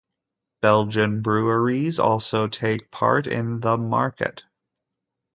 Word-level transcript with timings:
Belgian 0.63 1.21
breweries 1.21 1.99
also 1.99 2.47
take 2.47 2.89
part 2.89 3.27
in 3.27 3.59
the 3.59 3.77
market. 3.77 4.43